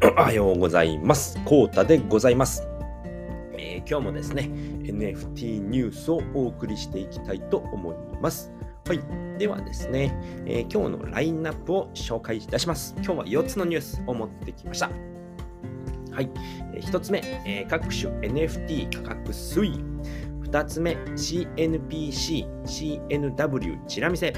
[0.00, 1.36] おはようございます。
[1.44, 2.68] コータでございます。
[3.54, 8.52] えー、今日もですね、NFT ニュースをお送りしていきたいと思います。
[8.86, 9.00] はい。
[9.38, 10.16] ではですね、
[10.46, 12.94] えー、今日のラインナップを紹介いたします。
[12.98, 14.88] 今日は4つのニュースを持ってきました。
[16.12, 16.30] はい。
[16.74, 19.84] えー、1つ目、え、各種 NFT 価格推移。
[20.44, 24.32] 2つ目、CNPC、CNW チラ見せ。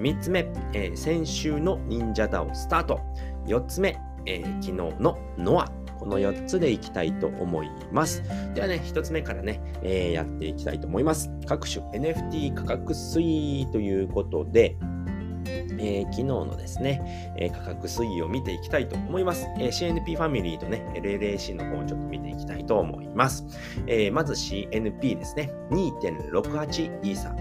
[0.00, 3.00] 3つ目、え、先週の忍者 DAO スタート。
[3.46, 3.96] 4つ目、
[4.28, 5.72] えー、昨日のノア。
[5.98, 8.22] この4つでいきたいと思います。
[8.54, 11.28] ではね、1つ目からね、えー、やっていきたいと思います。
[11.46, 14.76] 各種 NFT 価格推移ということで、
[15.80, 19.48] えー、昨日のですね、えー、価格推移を見ていきたいと思います。
[19.58, 23.44] えー、CNP ファミリーとね、LLAC の方をちょっと見ていきたいと思います。
[23.88, 27.34] えまず CNP ですね、2.68イーサ。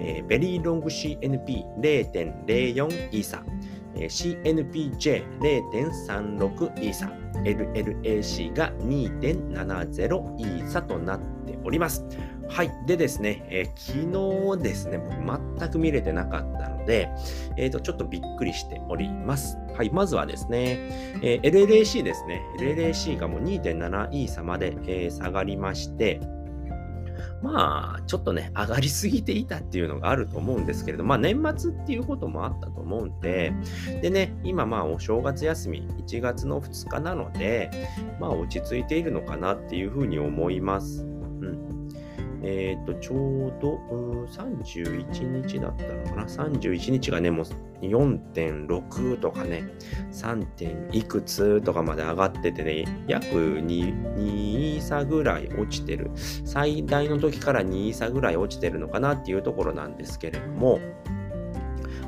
[0.00, 3.44] えベリーロング CNP0.04 イーサ。
[3.96, 7.10] CNPJ0.36 イーサ、
[7.44, 12.04] LLAC が2.70イーサとなっております。
[12.48, 12.72] はい。
[12.86, 13.92] でですね、えー、昨
[14.56, 15.00] 日ですね、
[15.58, 17.08] 全く見れてなかったので、
[17.56, 19.56] えっ、ー、と、ちょっとびっくりしております。
[19.76, 19.90] はい。
[19.90, 20.78] まずはですね、
[21.22, 22.42] えー、LLAC ですね。
[22.58, 26.20] LLAC がもう2.7イーサまで、え下がりまして、
[27.42, 33.52] まあ、ちょっとね、上がりすぎていたっていうのがあると思うんですけれど、まあ、年末っていうこともあったと思うんで、
[34.02, 37.70] でね、今、まあ、お正月休み、1月の2日なので、
[38.20, 41.13] まあ、落ち着いているのかなっていうふうに思います。
[42.46, 47.46] えっ、ー、と、ちょうど、う31日だったのかな ?31 日がね、もう
[47.80, 49.64] 4.6とかね、
[50.12, 50.44] 3.
[50.44, 56.10] 点いくつとかまで上がっててね、約 2, 2差ぐらい落ちてる。
[56.44, 60.80] 最大の時から2差ぐらい落ちてるのかなっていうところなんですけれども、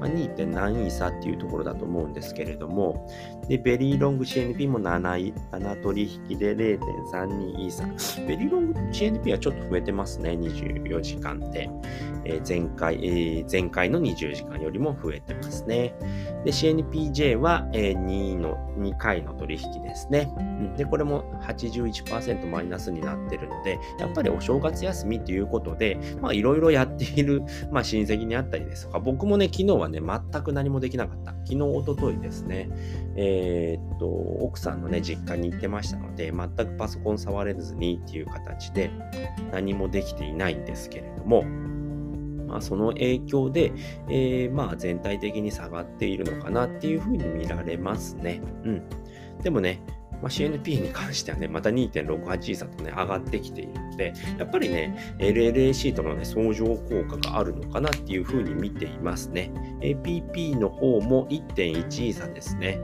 [0.00, 0.46] まあ、2.
[0.46, 3.08] 何位差っていうところだと思うんですけれども、
[3.48, 7.86] で、ベリーロング CNP も 7, 7取引で0.32イーサ。
[8.26, 11.68] ベリーロング CNP はちょっと増えてますね、24時間で。
[12.28, 15.94] え、前回、え、前回の20時間よりも増えてますね。
[16.44, 20.30] で、CNPJ は、え、2の、2回の取引ですね。
[20.76, 27.42] で、これも81%マイナスになってるので、やっぱりお正月休みということで、まあいろいろやっている、
[27.72, 31.32] まあ親戚にあったりですとか、僕もね、昨日はね、全く何もできなかった。
[31.44, 32.68] 昨日、おとといですね、
[33.16, 38.90] えー、っと、奥さんのね、実家に行ってましたので、全くパソコン触れずにっていう形で
[39.50, 41.44] 何もできていないんですけれども、
[42.48, 43.72] まあ、その影響で、
[44.08, 48.40] えー、まあ全体的に下がっているのかなっていうふうに見られますね。
[48.64, 48.82] うん。
[49.42, 49.80] でもね、
[50.20, 59.52] まあ、CNP に関してはね、また2.68イーサとね、上がってきているので、やっぱりね、LLAC とのね、相乗効果があるのかなっていうふうに見ていますね。
[59.80, 62.80] APP の方も1.1イーサですね。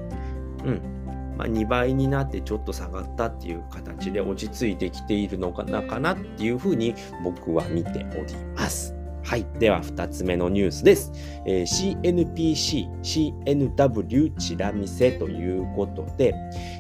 [0.65, 0.95] うん。
[1.37, 6.95] まあ、2倍になってちょっと下がったっていう形で落ち着いてきているのかなかなっていうふうに
[7.25, 8.94] 僕は見ております。
[9.25, 9.47] はい。
[9.59, 11.11] では、2つ目のニュースです。
[11.47, 16.35] えー、CNPC、CNW チラ見せということで、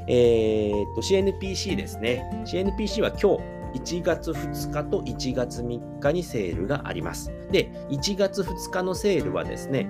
[0.07, 2.45] えー、と、CNPC ですね。
[2.45, 7.33] CNPC は今日、1月2日と1月3日にセールがあります。
[7.51, 9.89] で、1月2日のセールはですね、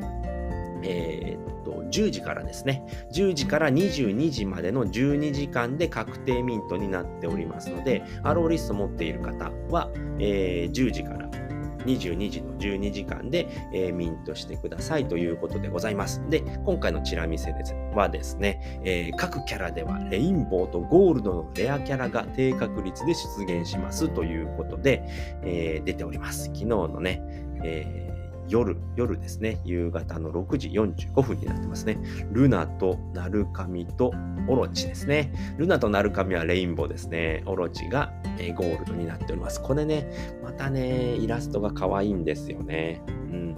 [0.85, 9.91] えー、っと、10時からですね、10時から22時までの12時間で確定ミントになっておりますので、アローリスト持っている方は、
[10.21, 11.24] えー、10時から
[11.85, 16.23] 22時の12時間で、えー、ミントしてくださいということでございます。
[16.29, 25.05] で、今回のチラ見せですはですね、えー、各キャラではレインボーとゴールドのレアキャラが低確率で出現しますということで、
[25.43, 26.45] えー、出ております。
[26.45, 27.23] 昨日のね、
[27.63, 31.99] えー夜、夜ですね、夕方の6時45分になってますね。
[32.33, 34.13] ルナとナルカミと
[34.49, 35.33] オロチですね。
[35.57, 37.43] ルナとナルカミはレインボーですね。
[37.47, 39.63] オロチが、えゴールドになっております。
[39.63, 40.11] これね、
[40.43, 43.03] またね、イラストが可愛いんですよね。
[43.09, 43.57] うん。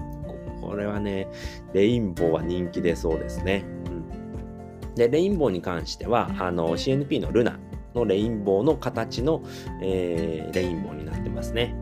[0.60, 1.28] これはね、
[1.72, 3.64] レインボーは人気出そうですね。
[3.86, 4.94] うん。
[4.94, 7.58] で、レインボーに関しては、あの、CNP のルナ
[7.94, 9.42] のレインボーの形の、
[9.82, 11.74] えー、レインボーになってますね。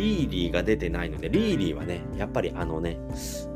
[0.00, 2.96] リーリーが出てないので、リーリーはね、やっぱりあのね、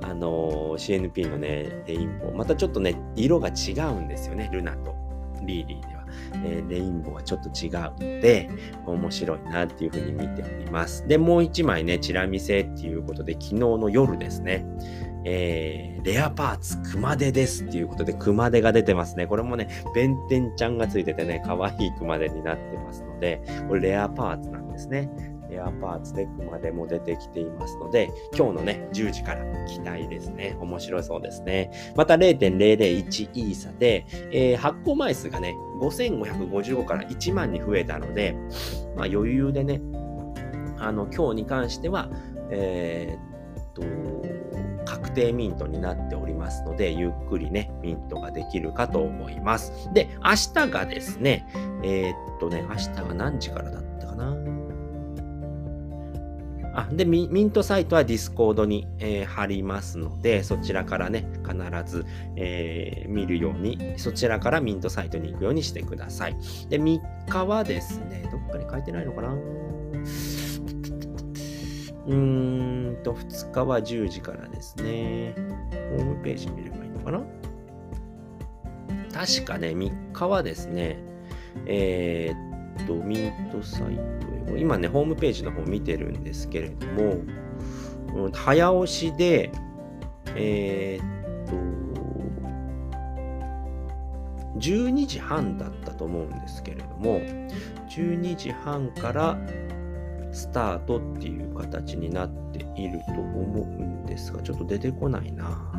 [0.03, 4.95] あのー、CNP のね、レインボー、またちょっとね、色が違うんですよね、ルナと
[5.43, 6.05] リーリーでは。
[6.45, 8.51] えー、レインボーはちょっと違うので、
[8.87, 11.07] 面白いなっていうふうに見ております。
[11.09, 14.67] で、もう一枚ね、チラ見せっていうことで、昨日の夜ですね、
[15.25, 19.27] えー、レアパーツ、熊手ですっていうことで、熊手が出てますね。
[19.27, 25.11] これもね、弁天ちゃんがついててね、可愛い熊手になってますので、これレアパーツなんですね。
[25.55, 30.57] エアパーツで熊手も出てきていますので、今日のね、10時から期待ですね。
[30.61, 31.71] 面白そうですね。
[31.97, 38.37] また0.001イーサで、えー、発行枚数がね、5555から1万に増えたので、
[38.97, 39.81] まあ余裕でね、
[40.79, 42.11] あの、今日に関しては、
[42.51, 43.83] えー、っと、
[44.85, 49.91] 確定ミントになっておりますので、ゆっくりね、ミントができるかと思います。
[49.93, 51.47] で、明日がですね、
[51.83, 53.84] えー、っとね、明日が何時からだ
[56.77, 61.57] あでミ、ミントサイトはディスコードに、えー、貼りますので、そちらからね、必
[61.87, 62.05] ず、
[62.37, 66.37] えー、見るように、そちらからミントサイトに行くようにしてください。
[66.69, 69.33] で、3日はですね、どっかに書いてないのかな？
[69.33, 75.35] うーんと、2日は10時からですね。
[75.97, 77.23] ホームページ見ればいいのかな？
[79.13, 80.99] 確かね、3日はですね、
[81.67, 82.54] えー、っ
[82.87, 87.17] と、ミントサイト今ね、ホームページの方見てるんですけれども、
[88.15, 89.51] うん、早押しで、
[90.37, 91.55] えー、っと、
[94.59, 97.21] 12時半だったと思うんですけれども、
[97.89, 99.39] 12時半から
[100.33, 105.73] スタートっていう形になっていると思うんですが、ちょっと出てこないな。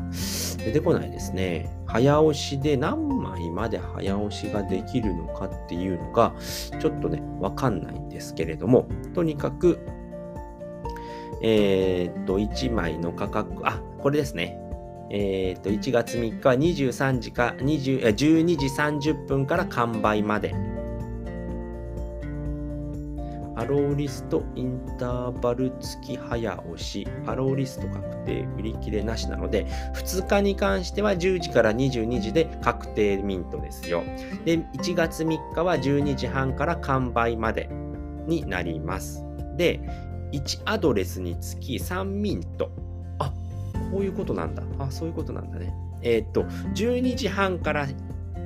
[0.57, 1.69] 出てこないですね。
[1.85, 6.33] 早押しで何枚まで早押しができるのかっていうのが、
[6.79, 9.79] ちょっとね、わかんないんですけれども、とにかく、
[11.41, 14.59] えー、っと、1枚の価格、あ、これですね。
[15.11, 18.65] えー、っと、1月3日は23時か、20 12時
[19.13, 20.74] 30分から完売まで。
[23.55, 34.03] アローリストインターバル付き早押し、アローリスト確定売り切れなしなので、2日に関しては10時から22時で確定ミントですよ。
[34.43, 37.69] で、1月3日は12時半から完売まで
[38.27, 39.23] になります。
[39.55, 39.79] で、
[40.33, 42.69] 1アドレスにつき3ミント。
[43.19, 43.31] あ、
[43.91, 44.63] こういうことなんだ。
[44.79, 45.73] あ、そういうことなんだね。
[46.01, 47.87] えー、っと、12時半から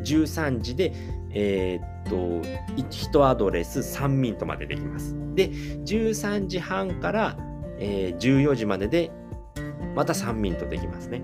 [0.04, 0.94] 13時で
[1.32, 2.16] えー、っと、
[2.76, 5.16] 1アドレス3ミントまでできます。
[5.36, 7.38] で、13時半から、
[7.80, 9.12] えー、14時までで、
[9.96, 11.22] また3ミントできますね。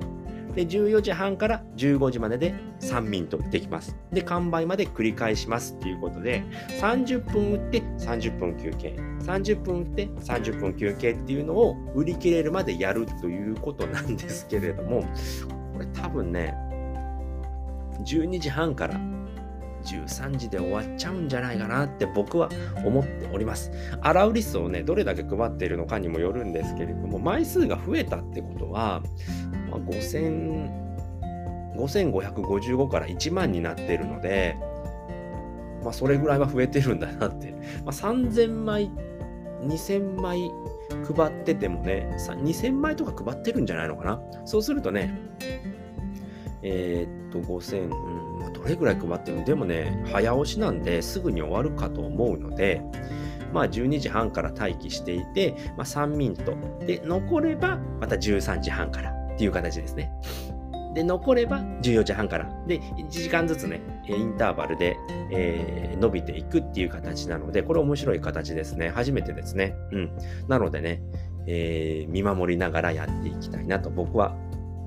[0.55, 3.95] で、14時半から15時までで3ミントできます。
[4.11, 6.43] で、完売まで繰り返しますっていうことで、
[6.79, 15.01] 30分打って30分休憩、30分打って30分休憩っていうのを売り切れるまでやるということなんですけれども、
[15.73, 16.55] これ多分ね、
[18.05, 18.99] 12時半から
[19.85, 22.49] 13時で終わっちゃうんじゃないかなって僕は
[22.85, 23.71] 思っております。
[24.01, 29.03] アラウリスをね、どれだけ配っているのかにもよるんですけれども、枚数が増えたってことは、
[29.69, 30.85] まあ、5000、
[31.75, 34.55] 5555から1万になっているので、
[35.83, 37.51] まあ、それぐらいは増えてるんだなって。
[37.83, 38.91] まあ、3000枚、
[39.61, 40.51] 2000枚
[41.15, 44.21] 配っててもね、2000枚とか配ってるんじゃないのかな。
[44.45, 45.13] そうするとね、
[46.67, 49.45] えー、っと、5000、うんどれぐらい配ってるの？
[49.45, 52.81] でもね、早押しなんですぐに終わるかと思うので、
[53.53, 56.55] まあ、12時半から待機していて、まあ、3ミント。
[56.85, 60.11] で、残れば、また13時半からっていう形ですね。
[60.93, 62.49] で、残れば14時半から。
[62.67, 64.97] で、1時間ずつね、インターバルで、
[65.31, 68.89] えー、伸びていくっていう形なので、これ面白い形ですね。
[68.89, 69.75] 初めてですね。
[69.91, 70.11] うん。
[70.47, 71.01] なのでね、
[71.47, 74.35] えー、見守りながらやっていきたいなと僕は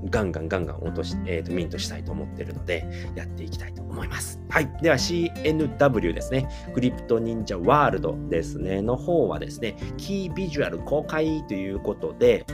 [0.08, 4.40] ガンガンガンガン落とし、えーと、ミントしたいと思ってるので、やっていきたいと思います。
[4.48, 4.68] はい。
[4.82, 6.48] では CNW ですね。
[6.74, 8.82] クリプト忍者ワールドですね。
[8.82, 12.44] の方はですね、キービジュアル公開ということで、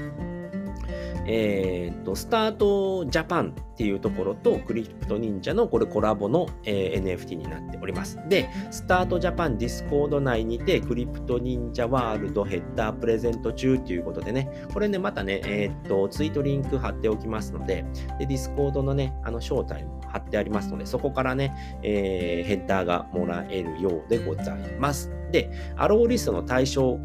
[1.26, 8.18] えー、と、スタートジャパンっていうところと、クリプト忍者のこれコラボの、えー、NFT になっております。
[8.28, 17.84] で、スタートジャパンディスコード内にて、クリプト忍者ワールドヘッダープレゼント中ということでね、これね、またね、えー、っと、ツイートリンク貼っておきますので、
[18.18, 25.10] で、ディスコードのね、あの、招待も貼ってありますので、そこからね、えー、ヘッダーがもらえるようでございます。
[25.32, 26.98] で、 allowlist の対象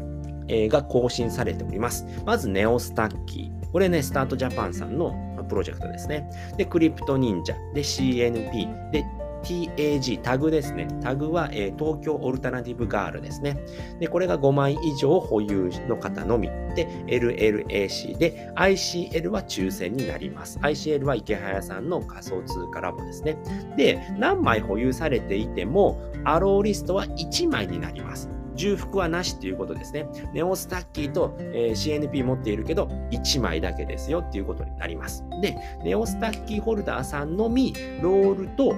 [0.48, 2.06] が更新されております。
[2.24, 3.59] まず、ネオスタッキー。
[3.72, 5.14] これね、スタートジャパンさんの
[5.48, 6.28] プロジェクトですね。
[6.56, 9.04] で、クリプト忍者、で、CNP、で、
[9.42, 10.86] TAG、タグですね。
[11.02, 13.56] タグは、えー、東京オルタナティブガールですね。
[13.98, 16.48] で、これが5枚以上保有の方のみ。
[16.74, 20.58] で、LLAC で、ICL は抽選になります。
[20.60, 23.38] ICL は池早さんの仮想通貨ラボですね。
[23.76, 28.28] で、何枚保有されていても、アローリストは1枚になります。
[28.60, 30.06] 重複はなしっていうことですね。
[30.34, 35.24] ネオスタッキーと、えー、CNP 持っているけど、1枚だけですよっていうことになります。
[35.40, 38.74] で、ネオスタッキーホルダーさんのみ、ロールと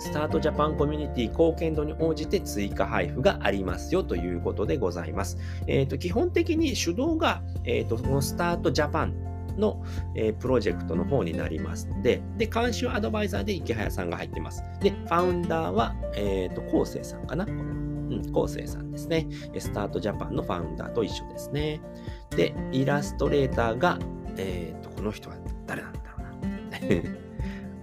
[0.00, 5.38] スタートジャパンコミュニティ貢献度に応じて追加配布がありますよということでございます。
[5.66, 9.28] えーと、基本的に主導が、えーと、このスタートジャパン
[9.58, 9.82] の、
[10.14, 14.62] えー、プロジェクトの方になりますので、で、監修アドバイザーで池早さんが入ってます。
[14.80, 17.56] で、ファウンダーは、えっ、ー、と、昴生さんかなこれ
[18.08, 19.26] うん、昴生さんですね。
[19.58, 21.80] スタートジャパンのファウンダーと一緒ですね。
[22.30, 23.98] で、イラストレーターが、
[24.36, 25.36] えっ、ー、と、この人は
[25.66, 27.18] 誰なんだろうな。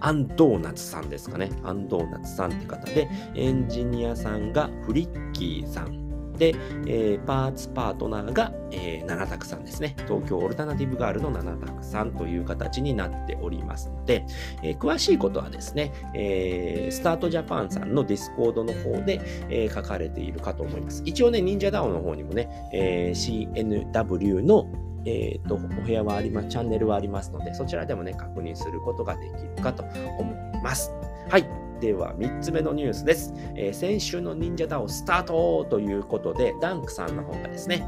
[0.00, 1.50] アンドーナツさんですかね。
[1.64, 6.05] アンドーナツさんって方で、エンジニアさんがフリッキーさん。
[6.36, 6.54] で、
[6.86, 9.94] えー、パーツパートナーが、えー、七択さんですね。
[10.06, 14.24] 東京オルタナティブガールの七択さんという形になっておりますので、
[14.62, 21.02] えー、詳しいことはですね、えー、スタートジャパンさんのディスコードの方で、えー、書かれているかと思います。
[21.04, 24.66] 一応ね、忍者 DAO の方にもね、えー、CNW の
[25.08, 29.84] えーと、お部屋はあります、チャンネルはありますので、そちらでもね、確認することができるかと
[30.18, 30.90] 思います。
[31.28, 31.65] はい。
[31.80, 33.32] では3つ目のニュースです。
[33.54, 37.86] えー、先週の忍者ダオスタートということで、ダンクさんの方がですね、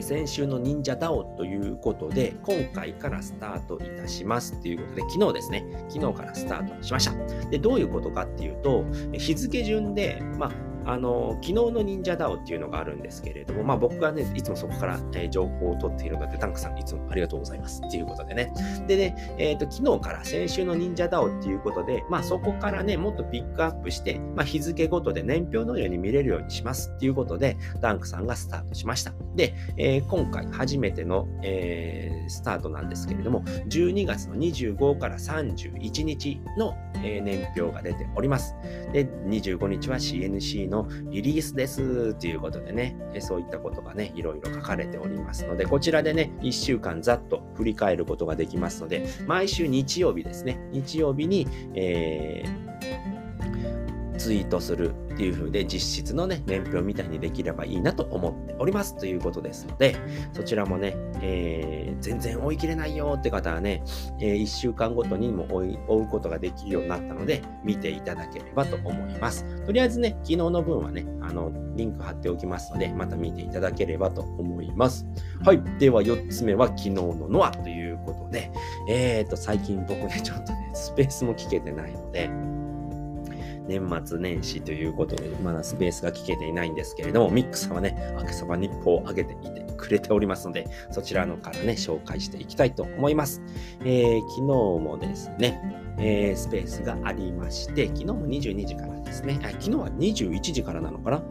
[0.00, 7.48] 先週の忍者ダオということで、今回からスタートいたしますということで、昨日ですね、昨日からスタートしました。
[7.50, 18.50] で、どういうことかっていうと、日付順で、まあ、あの、昨日の忍者ダオっていうのがあるんですけれども、まあ僕がね、いつもそこから、えー、情報を取っているので、タンクさんいつもありがとうございますっていうことでね。
[18.86, 29.12] でね、え、ー、と、昨日から先週の忍者ダオっていうことで、まあそこからね、もっとピックアップして、まあ日付ごとで年表のように見れるようにしますっていうことで、タンクさんがスタートしました。
[29.36, 38.54] で、えー、今回初めての、えー、スタートなんですけれども、12月の25から31日の、えー、年表が出ております。
[38.92, 53.87] で、25日は CNC ののリリースですということでね、そういったことがね、いろいろ書かれておりますので、こちらでね、1週間ざっと振り返ることができますので、毎週日曜日ですね、日曜日に、えー、
[54.18, 59.96] ツイートするっていう風で実質のね、年表みたいにできればいいなと思っておりますということですので、
[60.32, 63.82] そちらもね、えー、全然追い切れないよって方はね、
[64.20, 65.46] えー、1週間ごとにも
[65.88, 69.44] 追うことができるようになったので、見ていただければと思います。
[69.64, 75.06] とりあえずね、昨日の分はね、あの、リンク貼っておきますので、また見ていただければと思います。
[75.44, 75.62] はい。
[75.78, 78.50] では4つ目は昨日のノアということで、
[78.88, 82.30] えーと、最近僕ね、ちょっとね、スペースも聞けてないので、
[83.68, 93.42] 年末年始ということで、まだスペースが聞けていないんですけれども、ミックさんはね、明けそば日報を上げていてくれておりますので、そちらのからね、紹介していきたいと思います。
[93.84, 95.60] えー、昨日もですね、
[95.98, 101.22] えー、スペースがありまして、昨日も22時からですね、あ昨日は21時からなのかな？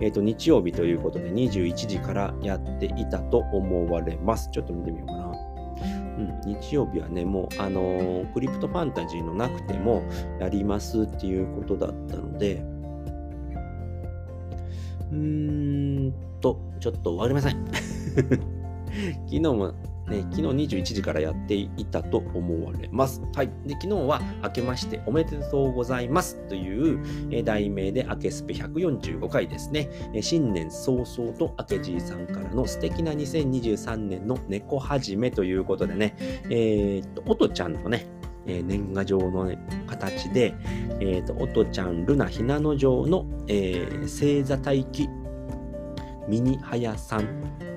[0.00, 4.48] えっ、ー、と、日曜日ということで21時からやっていたと思われます。
[4.52, 5.29] ちょっと見てみようかな。
[6.20, 10.02] うん、日曜日はね、もう、あのー、クリプトファンタジーのなくても
[10.38, 12.62] やりますっていうことだったので、
[15.10, 17.66] うーんと、ちょっとわかりません。
[19.26, 19.72] 昨日も
[20.10, 20.42] ね、昨日
[20.76, 23.22] 21時からやっていたと思われます。
[23.34, 23.50] はい。
[23.64, 29.88] で、昨日は明けましておめでとうございますという、題名で明けスペ145回ですね。
[30.20, 36.16] 新年早々と明けじいさんからの素敵な2023年の猫始めということでね、
[36.50, 38.06] えー、っと、おとちゃんのね、
[38.46, 40.54] え、年賀状の、ね、形で、
[41.00, 45.08] えーと、おとちゃんルナひなの城の、えー、星座待機
[46.28, 47.69] ミニハヤさん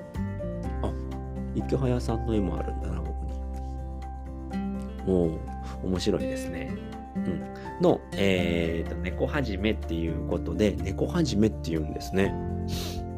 [1.54, 4.60] 池早さんの絵もあるんだなここに。
[5.06, 5.12] お
[5.84, 6.70] お面白いですね。
[7.16, 7.44] うん。
[7.80, 12.34] の、えーと、猫はじめっていうことで猫はじめっていうんですね。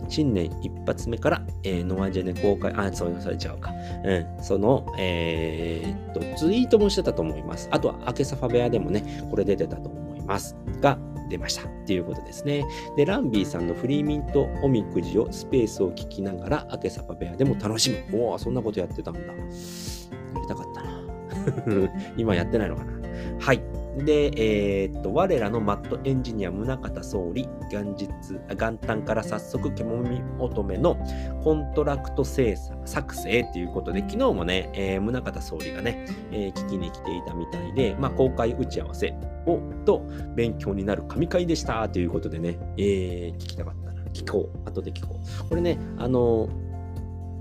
[0.09, 3.73] 新年一発目から、えー、ノアジェネ公開、あ、そう、それちゃうか。
[4.05, 7.69] うん、その、えー、っと、ツイートもしてたと思います。
[7.73, 10.57] あとは、アケサファ部屋でもね、これ出てたと思います。
[10.81, 12.64] が、出ましたっていうことですね。
[12.97, 18.18] で、ランビーさんのフリーミントおみくじをスペースを聞きながら、明けさパペアでも楽しむ。
[18.18, 19.21] おお、そんなことやってたんだ。
[19.21, 19.26] や
[20.40, 21.02] りたかったな。
[22.16, 22.92] 今やってないのかな。
[23.38, 23.75] はい。
[23.96, 28.08] で、えー、っと、我らのマットエンジニア宗像総理、元日、
[28.54, 30.02] 元旦から早速、獣
[30.38, 30.96] 乙女の
[31.42, 39.14] コントラクト精査、作成ということで、昨日もね、えー、宗像総理がね、えー、聞きに来ていたみたいで、まあ、公開打ち合わせ
[39.46, 44.02] を、と、勉強になる神回でしたということでね、えー、聞きたかったな。
[44.12, 44.68] 聞こう。
[44.68, 45.48] 後で聞こう。
[45.48, 46.48] これね、あの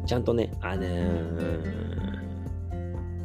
[0.05, 2.14] ちゃんとね、あのー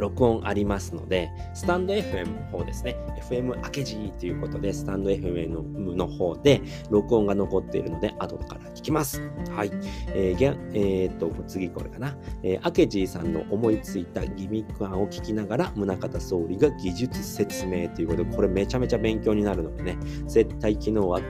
[0.01, 2.97] 録音ありますので、スタンド FM の方ですね、
[3.29, 9.21] FM 明け字ということで、スタンド FM の方で録音が残っているので、後から聞きます。
[9.55, 9.71] はい。
[10.09, 12.17] えー、えー、っと、次これかな。
[12.43, 21.21] えー、明けじさんの思いついたギミック案を聞きながら、宗像総理が技術説明ということで、これめちゃめちゃ勉強になるのでね、絶対昨日は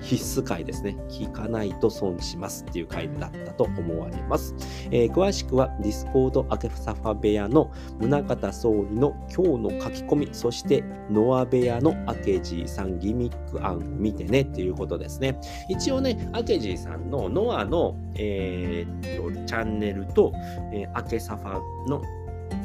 [0.00, 0.96] 必須回ですね。
[1.08, 4.54] 聞かないと損しますっていう回だったと思われます。
[4.90, 15.38] えー、詳しくは、ディスコードアケフサファ部屋の宗方総理の今日の書き込み、そしてノア部屋の明治さんギミック案を見てねっていうことですね。
[15.68, 20.32] 一応ね、明治さんのノアの、えー、チャンネルと、
[20.72, 22.04] えー、アケサファのフ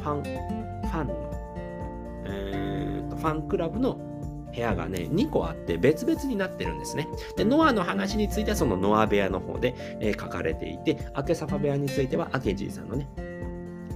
[0.02, 1.14] ァン、ファンの、
[2.26, 3.98] えー、っとファンクラブの
[4.56, 7.06] 部屋がね、2個あって別々になってるんですね。
[7.36, 13.06] で、ノアの話についてはそのノア部屋の方で、えー、書かれていて、明けサファ部屋については明けじいさんのね、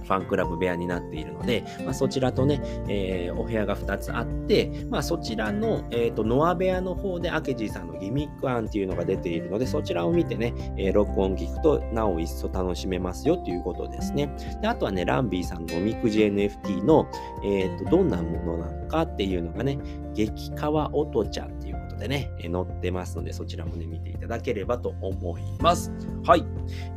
[0.03, 14.29] ファンクラブ部屋になっているので、まあ、そちらとね、えー、お部屋が2つあって、まあ、そちらの、えーと、ノア部屋の方でアケジーさんのギミック案っていうのが出ているので、そちらを見てね、えー、録音聞くとなお一層楽しめますよということですね。
[14.61, 17.07] であとはね、ランビーさんのおみくじ NFT の、
[17.43, 19.77] えーと、どんなものなのかっていうのがね、
[20.13, 21.60] 激川音ちゃん
[22.01, 25.91] でね、え載ってますので、そちらもね、見ていただければと思います。
[26.25, 26.43] はい。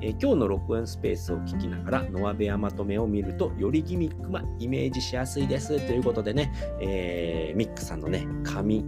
[0.00, 5.78] えー、今日の録音スペースを聞きながら、ノアベアまとめを見ると、よりギミックがイメージしやすいです。
[5.86, 8.84] ということでね、えー、ミックさんのね、紙、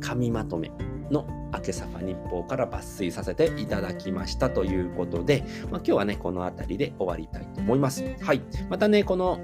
[0.00, 0.72] 紙まとめ
[1.10, 8.04] の明けさフ日報から抜粋させていただきましたということで、まあ、今日はね、この辺りで終わりたいと思います。
[8.22, 8.40] はい。
[8.70, 9.40] またね、この、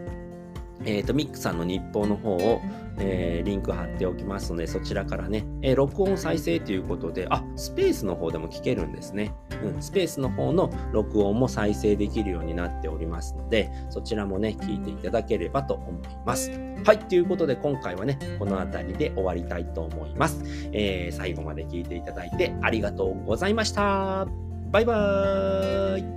[0.86, 2.60] えっ、ー、と、ミックさんの日報の方を、
[2.98, 9.34] えー、リンク貼っておきますので、そちらからね、えー、録音再生ということで、あ、スペースの方でも聞けるんですね。
[9.62, 15.92] うん、スペースの方の録音も再生できるようになっておりますので、そちらもね、聞いていただければと思い
[16.24, 16.50] ます。
[16.84, 20.42] はい、ということで今回はね、この辺りで終わりたいと思います。
[20.72, 24.26] えー、最後まで聞いていただいてありがとうございました。
[24.70, 26.16] バイバーイ